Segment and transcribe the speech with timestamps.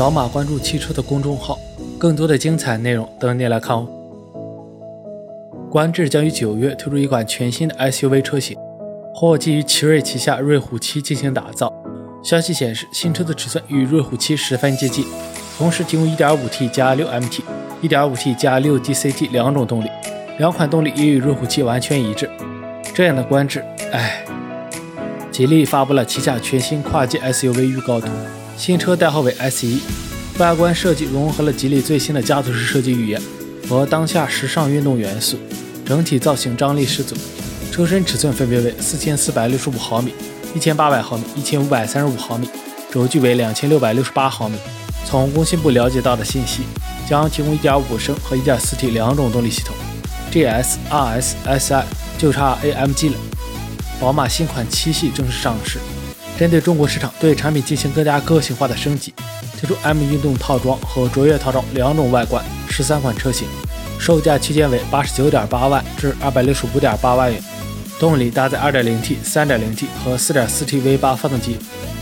[0.00, 1.58] 扫码关注汽车的公众号，
[1.98, 3.86] 更多的精彩内容等你来看哦。
[5.70, 8.56] 观致将于九月推出一款全新的 SUV 车型，
[9.14, 11.70] 或基于奇瑞旗下瑞虎7进行打造。
[12.22, 15.04] 消息显示，新车的尺寸与瑞虎7十分接近，
[15.58, 17.42] 同时提供 1.5T 加 6MT、
[17.82, 19.90] 1.5T 加 6GCT 两种动力，
[20.38, 22.26] 两款动力也与瑞虎7完全一致。
[22.94, 24.24] 这样的观致，哎。
[25.30, 28.08] 吉利发布了旗下全新跨界 SUV 预告图，
[28.60, 29.78] 新车代号为 S1，
[30.36, 33.18] 外观设计融合了吉利最新的家族式设计语言
[33.66, 35.38] 和当下时尚运动元素，
[35.82, 37.16] 整体造型张力十足。
[37.72, 40.12] 车身尺寸分别为四千四百六十五毫米、
[40.54, 42.46] 一千八百毫米、一千五百三十五毫米，
[42.90, 44.58] 轴距为两千六百六十八毫米。
[45.06, 46.64] 从工信部了解到的信息，
[47.08, 49.74] 将提供1.5升和 1.4T 两种动力系统
[50.30, 51.84] ，GS、RS、SI
[52.18, 53.16] 就差 AMG 了。
[53.98, 55.78] 宝马新款七系正式上市，
[56.40, 59.12] 针对中国市场，对产品进行更加个性化的升级，
[59.58, 63.46] 推出 M 运动套装和卓越套装两种外观，十三款车型，
[63.98, 67.42] 售价区间为八十九点八万至二百六十五点八万元。
[67.98, 71.58] 动力搭载二点零 T、三点零 T 和四点四 T V 八发动机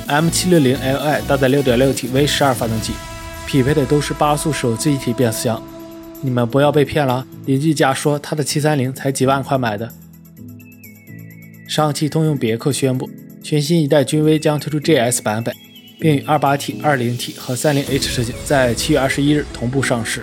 [0.06, 2.92] ，M 七六零 Li 搭载六点六 T V 十二发动机，
[3.44, 5.60] 匹配的都是八速手自一体变速箱。
[6.20, 9.90] 你们不要被骗了，邻居家说他的七三零才几万块买的。
[11.66, 13.10] 上汽通用别克宣布，
[13.42, 15.54] 全新一代君威将推出 GS 版本，
[15.98, 20.22] 并与 28T、20T 和 30H 车型在七月二十一日同步上市。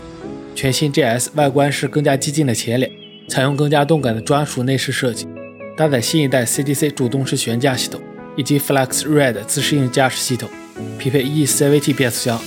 [0.53, 2.91] 全新 GS 外观是更加激进的前脸，
[3.27, 5.27] 采用更加动感的专属内饰设计，
[5.75, 7.99] 搭载新一代 CDC 主动式悬架系统
[8.37, 10.49] 以及 Flex Red 自适应驾驶系统，
[10.97, 12.41] 匹配 eCVT 变速箱，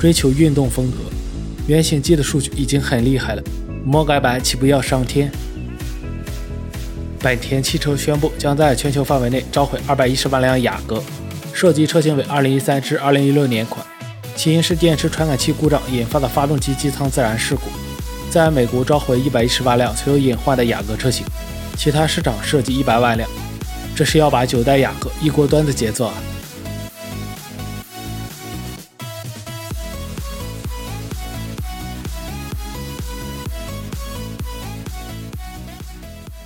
[0.00, 0.98] 追求运动风格。
[1.68, 3.42] 原型机的数据已经很厉害了，
[3.84, 5.30] 魔改版岂不要上天？
[7.22, 11.00] 本田汽车宣布，将在全球范围内召回210万辆雅阁，
[11.52, 13.86] 涉及车型为2013至2016年款，
[14.34, 17.62] 起因是电池传感器故障引发的发动机机舱自燃事故。
[18.28, 21.24] 在美国召回110万辆存有隐患的雅阁车型，
[21.78, 23.28] 其他市场涉及100万辆。
[23.94, 26.14] 这是要把九代雅阁一锅端的节奏啊！